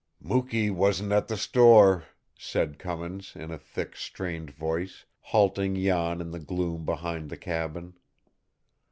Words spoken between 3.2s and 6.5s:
in a thick, strained voice, halting Jan in the